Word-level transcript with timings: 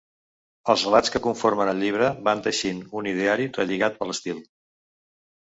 Els 0.73 0.85
relats 0.87 1.13
que 1.15 1.21
conformen 1.25 1.71
el 1.75 1.83
llibre 1.83 2.07
van 2.29 2.41
teixint 2.47 2.81
un 3.03 3.13
ideari 3.13 3.49
relligat 3.59 4.01
per 4.01 4.09
l’estil. 4.11 4.45